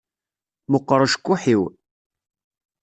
Meqqeṛ 0.71 0.99
ucekkuḥ-iw. 1.05 1.63